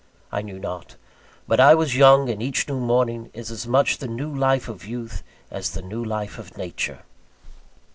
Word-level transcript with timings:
I 0.31 0.41
knew 0.41 0.57
not. 0.57 0.95
But 1.47 1.59
I 1.59 1.75
was 1.75 1.95
young; 1.95 2.27
and 2.31 2.41
each 2.41 2.67
new 2.67 2.79
morning 2.79 3.29
is 3.35 3.51
as 3.51 3.67
much 3.67 3.99
the 3.99 4.07
new 4.07 4.33
life 4.33 4.67
of 4.67 4.83
youth, 4.83 5.21
as 5.51 5.69
the 5.69 5.83
new 5.83 6.03
life 6.03 6.39
of 6.39 6.57
Nature. 6.57 7.03